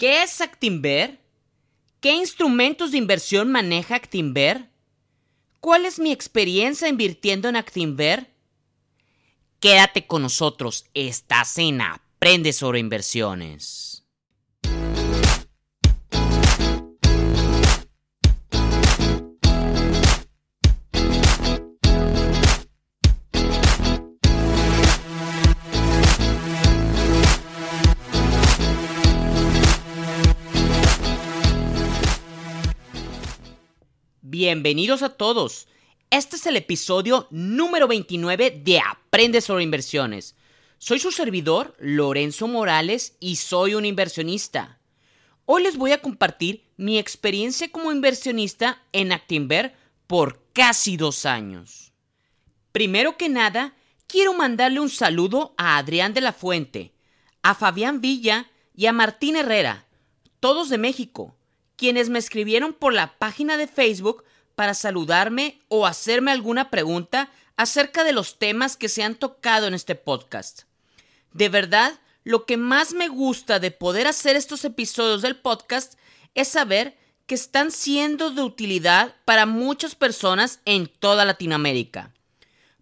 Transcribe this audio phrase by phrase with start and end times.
[0.00, 1.20] ¿Qué es Actinver?
[2.00, 4.70] ¿Qué instrumentos de inversión maneja Actinver?
[5.60, 8.32] ¿Cuál es mi experiencia invirtiendo en Actinver?
[9.58, 13.99] Quédate con nosotros, estás en Aprende sobre inversiones.
[34.42, 35.68] Bienvenidos a todos.
[36.08, 40.34] Este es el episodio número 29 de Aprende sobre inversiones.
[40.78, 44.80] Soy su servidor, Lorenzo Morales, y soy un inversionista.
[45.44, 49.74] Hoy les voy a compartir mi experiencia como inversionista en Actinver
[50.06, 51.92] por casi dos años.
[52.72, 53.74] Primero que nada,
[54.06, 56.94] quiero mandarle un saludo a Adrián de la Fuente,
[57.42, 59.86] a Fabián Villa y a Martín Herrera,
[60.40, 61.36] todos de México,
[61.80, 64.22] quienes me escribieron por la página de Facebook
[64.54, 69.72] para saludarme o hacerme alguna pregunta acerca de los temas que se han tocado en
[69.72, 70.64] este podcast.
[71.32, 75.94] De verdad, lo que más me gusta de poder hacer estos episodios del podcast
[76.34, 82.12] es saber que están siendo de utilidad para muchas personas en toda Latinoamérica.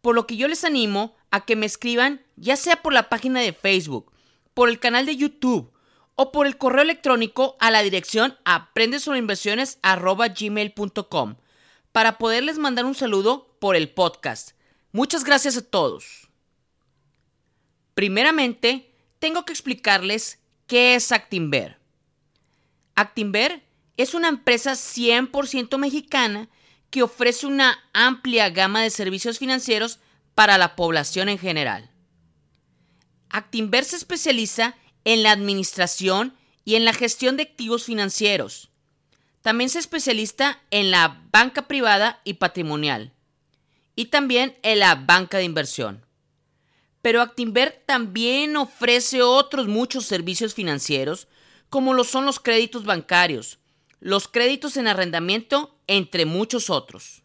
[0.00, 3.40] Por lo que yo les animo a que me escriban ya sea por la página
[3.40, 4.10] de Facebook,
[4.54, 5.70] por el canal de YouTube
[6.16, 11.36] o por el correo electrónico a la dirección aprendesobrinversiones.gmail.com
[11.92, 14.50] para poderles mandar un saludo por el podcast.
[14.92, 16.28] Muchas gracias a todos.
[17.94, 21.78] Primeramente, tengo que explicarles qué es Actinver.
[22.94, 23.62] Actinver
[23.96, 26.48] es una empresa 100% mexicana
[26.90, 29.98] que ofrece una amplia gama de servicios financieros
[30.34, 31.90] para la población en general.
[33.30, 34.85] Actinver se especializa en
[35.22, 38.70] la administración y en la gestión de activos financieros,
[39.40, 43.12] también se especialista en la banca privada y patrimonial.
[43.94, 46.04] Y también en la banca de inversión.
[47.02, 51.28] Pero Actinver también ofrece otros muchos servicios financieros,
[51.70, 53.60] como son los créditos bancarios,
[54.00, 57.22] los créditos en arrendamiento, entre muchos otros.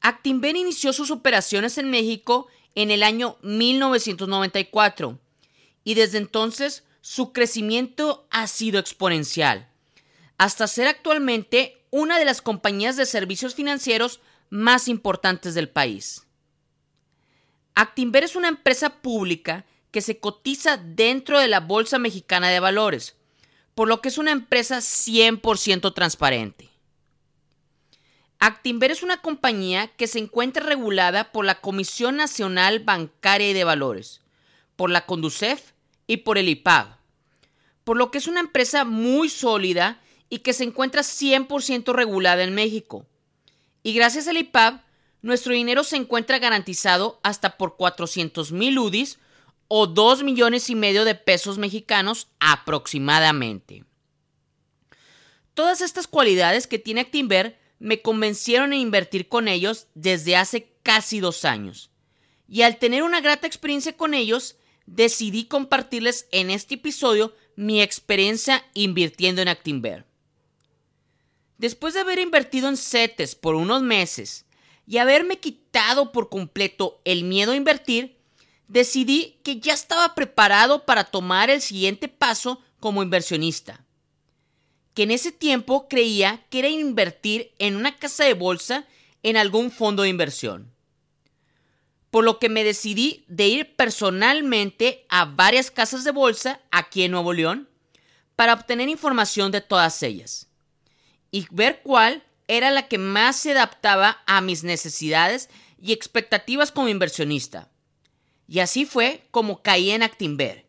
[0.00, 5.18] Actinver inició sus operaciones en México en el año 1994
[5.84, 9.68] y desde entonces su crecimiento ha sido exponencial
[10.42, 14.20] hasta ser actualmente una de las compañías de servicios financieros
[14.50, 16.26] más importantes del país.
[17.76, 23.14] Actinver es una empresa pública que se cotiza dentro de la Bolsa Mexicana de Valores,
[23.76, 26.70] por lo que es una empresa 100% transparente.
[28.40, 33.62] Actinver es una compañía que se encuentra regulada por la Comisión Nacional Bancaria y de
[33.62, 34.22] Valores,
[34.74, 35.71] por la Conducef
[36.12, 36.98] y por el IPAB,
[37.84, 42.54] por lo que es una empresa muy sólida y que se encuentra 100% regulada en
[42.54, 43.06] México.
[43.82, 44.82] Y gracias al IPAB,
[45.22, 49.18] nuestro dinero se encuentra garantizado hasta por 400 mil UDIs
[49.68, 53.86] o 2 millones y medio de pesos mexicanos aproximadamente.
[55.54, 61.20] Todas estas cualidades que tiene Actinver me convencieron en invertir con ellos desde hace casi
[61.20, 61.90] dos años.
[62.46, 64.56] Y al tener una grata experiencia con ellos,
[64.86, 70.06] decidí compartirles en este episodio mi experiencia invirtiendo en Actinver.
[71.58, 74.46] Después de haber invertido en CETES por unos meses
[74.86, 78.18] y haberme quitado por completo el miedo a invertir,
[78.66, 83.84] decidí que ya estaba preparado para tomar el siguiente paso como inversionista.
[84.94, 88.86] Que en ese tiempo creía que era invertir en una casa de bolsa
[89.22, 90.72] en algún fondo de inversión.
[92.12, 97.12] Por lo que me decidí de ir personalmente a varias casas de bolsa aquí en
[97.12, 97.70] Nuevo León
[98.36, 100.46] para obtener información de todas ellas
[101.30, 105.48] y ver cuál era la que más se adaptaba a mis necesidades
[105.80, 107.70] y expectativas como inversionista.
[108.46, 110.66] Y así fue como caí en Actinver.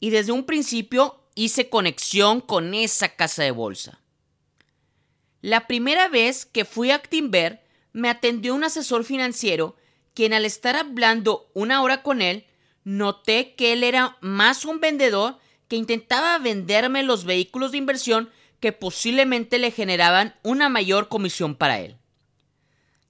[0.00, 4.00] Y desde un principio hice conexión con esa casa de bolsa.
[5.42, 9.76] La primera vez que fui a Actinver me atendió un asesor financiero
[10.16, 12.46] quien al estar hablando una hora con él,
[12.84, 18.72] noté que él era más un vendedor que intentaba venderme los vehículos de inversión que
[18.72, 21.98] posiblemente le generaban una mayor comisión para él.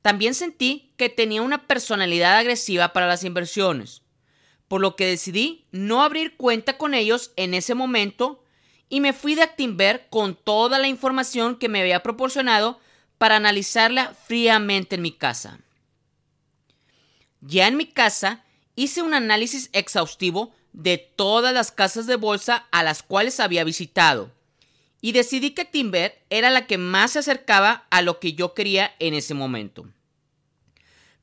[0.02, 4.02] También sentí que tenía una personalidad agresiva para las inversiones,
[4.66, 8.42] por lo que decidí no abrir cuenta con ellos en ese momento
[8.88, 12.80] y me fui de Actinver con toda la información que me había proporcionado
[13.16, 15.60] para analizarla fríamente en mi casa.
[17.40, 18.44] Ya en mi casa
[18.74, 24.36] hice un análisis exhaustivo de todas las casas de bolsa a las cuales había visitado
[25.06, 28.94] y decidí que Timber era la que más se acercaba a lo que yo quería
[28.98, 29.88] en ese momento.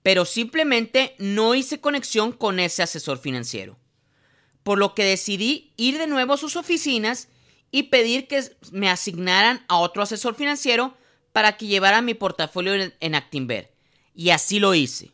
[0.01, 3.77] Pero simplemente no hice conexión con ese asesor financiero.
[4.63, 7.27] Por lo que decidí ir de nuevo a sus oficinas
[7.71, 10.95] y pedir que me asignaran a otro asesor financiero
[11.31, 13.73] para que llevara mi portafolio en Actinver.
[14.15, 15.11] Y así lo hice.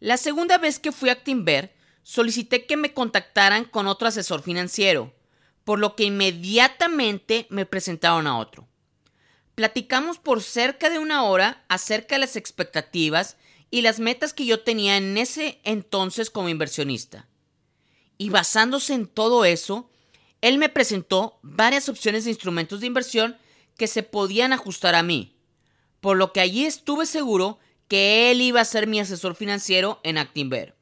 [0.00, 5.16] La segunda vez que fui a Actinver, solicité que me contactaran con otro asesor financiero
[5.66, 8.68] por lo que inmediatamente me presentaron a otro.
[9.56, 13.36] Platicamos por cerca de una hora acerca de las expectativas
[13.68, 17.26] y las metas que yo tenía en ese entonces como inversionista.
[18.16, 19.90] Y basándose en todo eso,
[20.40, 23.36] él me presentó varias opciones de instrumentos de inversión
[23.76, 25.36] que se podían ajustar a mí,
[26.00, 30.18] por lo que allí estuve seguro que él iba a ser mi asesor financiero en
[30.18, 30.74] Actinver,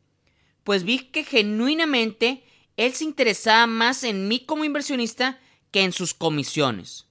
[0.64, 2.44] pues vi que genuinamente
[2.76, 5.38] él se interesaba más en mí como inversionista
[5.70, 7.06] que en sus comisiones.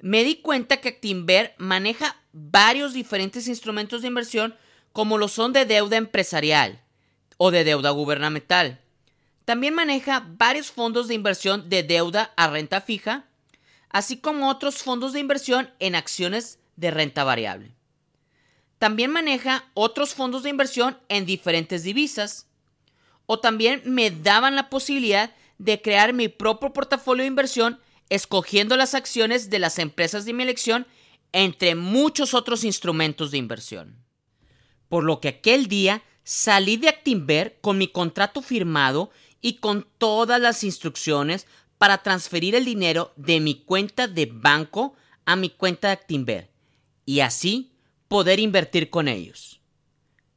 [0.00, 4.56] Me di cuenta que Actinver maneja varios diferentes instrumentos de inversión
[4.92, 6.82] como lo son de deuda empresarial
[7.36, 8.80] o de deuda gubernamental.
[9.44, 13.26] También maneja varios fondos de inversión de deuda a renta fija,
[13.90, 17.74] así como otros fondos de inversión en acciones de renta variable.
[18.84, 22.48] También maneja otros fondos de inversión en diferentes divisas,
[23.24, 28.92] o también me daban la posibilidad de crear mi propio portafolio de inversión escogiendo las
[28.92, 30.86] acciones de las empresas de mi elección
[31.32, 34.04] entre muchos otros instrumentos de inversión.
[34.90, 39.10] Por lo que aquel día salí de Actinver con mi contrato firmado
[39.40, 41.46] y con todas las instrucciones
[41.78, 44.94] para transferir el dinero de mi cuenta de banco
[45.24, 46.50] a mi cuenta de Actinver
[47.06, 47.73] y así
[48.08, 49.60] poder invertir con ellos.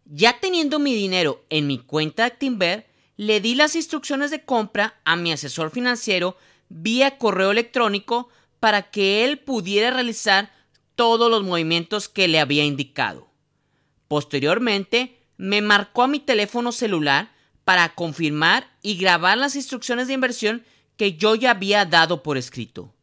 [0.06, 2.88] Ya teniendo mi dinero en mi cuenta de Actinver,
[3.18, 6.38] le di las instrucciones de compra a mi asesor financiero
[6.70, 8.30] vía correo electrónico
[8.60, 10.52] para que él pudiera realizar
[10.96, 13.30] todos los movimientos que le había indicado.
[14.08, 17.32] Posteriormente, me marcó a mi teléfono celular
[17.64, 20.64] para confirmar y grabar las instrucciones de inversión
[20.96, 22.94] que yo ya había dado por escrito.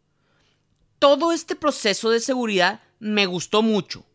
[0.99, 4.07] Todo este proceso de seguridad me gustó mucho,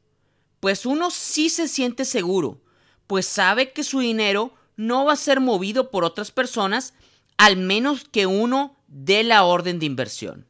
[0.60, 2.62] pues uno sí se siente seguro,
[3.08, 6.94] pues sabe que su dinero no va a ser movido por otras personas
[7.38, 10.46] al menos que uno dé la orden de inversión.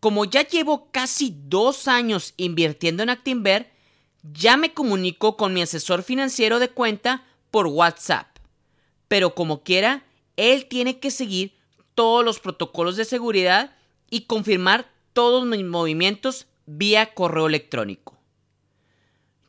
[0.00, 3.70] Como ya llevo casi dos años invirtiendo en Actinver,
[4.22, 8.38] ya me comunico con mi asesor financiero de cuenta por WhatsApp.
[9.08, 10.04] Pero como quiera,
[10.36, 11.52] él tiene que seguir
[11.94, 13.76] todos los protocolos de seguridad
[14.08, 18.19] y confirmar todos mis movimientos vía correo electrónico.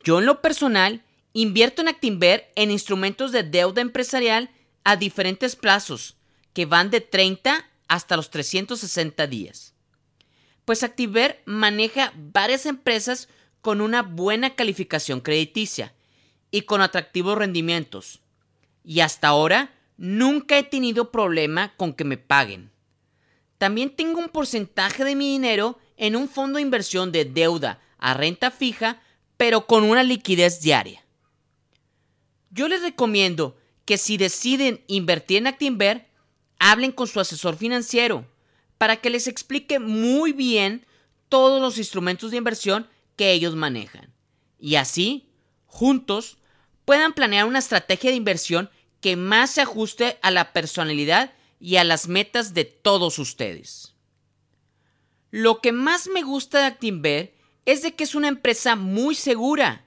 [0.04, 1.02] Yo en lo personal
[1.32, 4.50] invierto en Actinver en instrumentos de deuda empresarial
[4.84, 6.16] a diferentes plazos
[6.52, 9.74] que van de 30 hasta los 360 días.
[10.64, 13.28] Pues Actinver maneja varias empresas
[13.60, 15.94] con una buena calificación crediticia
[16.50, 18.20] y con atractivos rendimientos.
[18.84, 22.70] Y hasta ahora nunca he tenido problema con que me paguen.
[23.58, 28.14] También tengo un porcentaje de mi dinero en un fondo de inversión de deuda a
[28.14, 29.00] renta fija
[29.36, 31.04] pero con una liquidez diaria.
[32.50, 36.08] Yo les recomiendo que si deciden invertir en Actinver,
[36.58, 38.26] hablen con su asesor financiero
[38.78, 40.86] para que les explique muy bien
[41.28, 44.12] todos los instrumentos de inversión que ellos manejan.
[44.58, 45.30] Y así,
[45.66, 46.38] juntos,
[46.84, 48.70] puedan planear una estrategia de inversión
[49.00, 53.94] que más se ajuste a la personalidad y a las metas de todos ustedes.
[55.30, 57.34] Lo que más me gusta de Actinver
[57.66, 59.86] es de que es una empresa muy segura,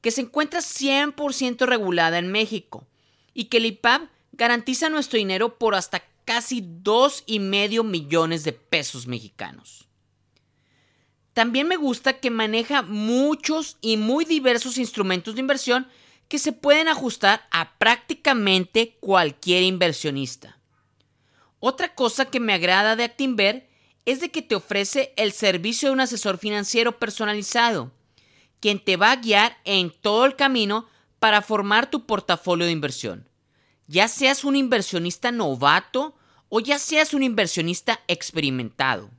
[0.00, 2.86] que se encuentra 100% regulada en México
[3.34, 9.88] y que el IPAB garantiza nuestro dinero por hasta casi 2,5 millones de pesos mexicanos.
[11.32, 15.86] También me gusta que maneja muchos y muy diversos instrumentos de inversión
[16.28, 20.58] que se pueden ajustar a prácticamente cualquier inversionista.
[21.60, 23.68] Otra cosa que me agrada de Actinver
[24.06, 27.92] es de que te ofrece el servicio de un asesor financiero personalizado,
[28.60, 33.28] quien te va a guiar en todo el camino para formar tu portafolio de inversión.
[33.88, 36.16] Ya seas un inversionista novato
[36.48, 39.10] o ya seas un inversionista experimentado.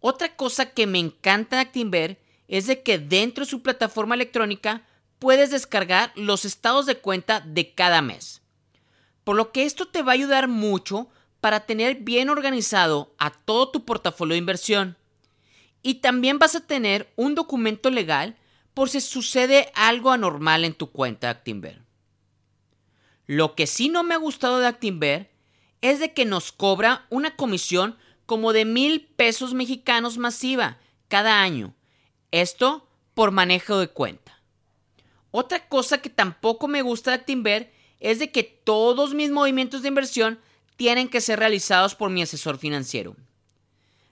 [0.00, 4.82] Otra cosa que me encanta de Actinver es de que dentro de su plataforma electrónica
[5.18, 8.42] puedes descargar los estados de cuenta de cada mes.
[9.22, 11.08] Por lo que esto te va a ayudar mucho
[11.44, 14.96] para tener bien organizado a todo tu portafolio de inversión.
[15.82, 18.38] Y también vas a tener un documento legal
[18.72, 21.82] por si sucede algo anormal en tu cuenta Actinver.
[23.26, 25.30] Lo que sí no me ha gustado de Actinver
[25.82, 31.74] es de que nos cobra una comisión como de mil pesos mexicanos masiva cada año.
[32.30, 34.40] Esto por manejo de cuenta.
[35.30, 37.70] Otra cosa que tampoco me gusta de Actinver
[38.00, 40.40] es de que todos mis movimientos de inversión
[40.76, 43.16] tienen que ser realizados por mi asesor financiero.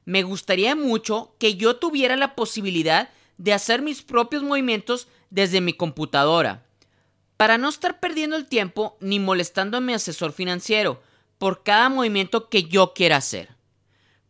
[0.04, 5.72] Me gustaría mucho que yo tuviera la posibilidad de hacer mis propios movimientos desde mi
[5.72, 6.66] computadora,
[7.36, 11.02] para no estar perdiendo el tiempo ni molestando a mi asesor financiero
[11.38, 13.56] por cada movimiento que yo quiera hacer.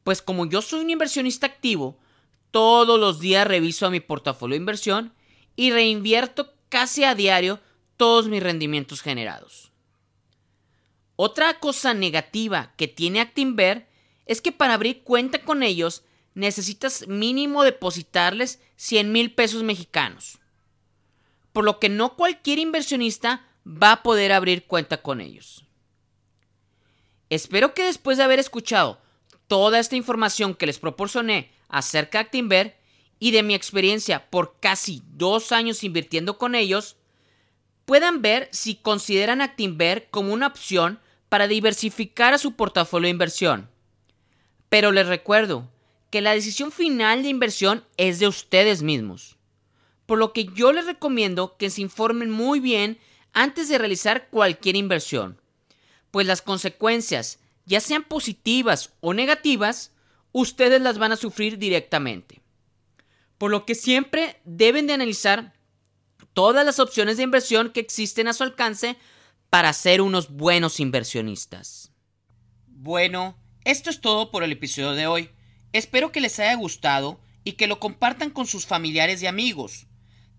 [0.05, 1.99] Pues como yo soy un inversionista activo,
[2.51, 5.13] todos los días reviso a mi portafolio de inversión
[5.57, 7.61] y reinvierto casi a diario
[7.97, 9.72] todos mis rendimientos generados.
[11.25, 13.87] Otra cosa negativa que tiene Actinver
[14.27, 16.03] es que para abrir cuenta con ellos
[16.35, 20.41] necesitas mínimo depositarles 100 mil pesos mexicanos.
[21.53, 25.65] Por lo que no cualquier inversionista va a poder abrir cuenta con ellos.
[27.31, 29.01] Espero que después de haber escuchado
[29.47, 32.77] toda esta información que les proporcioné acerca de Actinver
[33.21, 36.97] y de mi experiencia por casi dos años invirtiendo con ellos,
[37.85, 40.99] puedan ver si consideran Actinver como una opción
[41.33, 43.71] para diversificar a su portafolio de inversión.
[44.69, 45.67] Pero les recuerdo
[46.11, 49.39] que la decisión final de inversión es de ustedes mismos.
[50.05, 52.99] Por lo que yo les recomiendo que se informen muy bien
[53.33, 55.41] antes de realizar cualquier inversión,
[56.11, 59.91] pues las consecuencias, ya sean positivas o negativas,
[60.33, 62.43] ustedes las van a sufrir directamente.
[63.39, 65.55] Por lo que siempre deben de analizar
[66.35, 68.99] todas las opciones de inversión que existen a su alcance
[69.53, 71.93] para ser unos buenos inversionistas.
[72.69, 75.29] Bueno, esto es todo por el episodio de hoy.
[75.75, 79.89] Espero que les haya gustado y que lo compartan con sus familiares y amigos.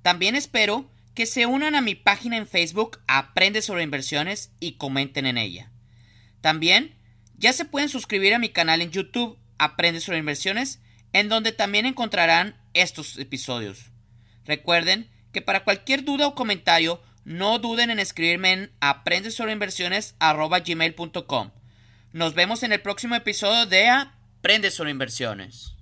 [0.01, 5.27] También espero que se unan a mi página en Facebook Aprende sobre inversiones y comenten
[5.27, 5.72] en ella.
[6.41, 6.98] También
[7.38, 11.86] ya se pueden suscribir a mi canal en YouTube Aprende sobre inversiones, en donde también
[11.86, 13.91] encontrarán estos episodios.
[14.43, 21.51] Recuerden que para cualquier duda o comentario, no duden en escribirme en aprendesobrinversiones.com.
[22.12, 25.75] Nos vemos en el próximo episodio de Aprende sobre inversiones.